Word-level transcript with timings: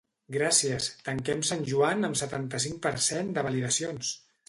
Gràcies, 0.35 0.87
tanquem 1.09 1.45
Sant 1.51 1.63
Joan 1.73 2.09
amb 2.09 2.19
setanta-cinc 2.25 2.83
per 2.89 2.97
cent 3.13 3.33
de 3.39 3.49
validacions! 3.51 4.17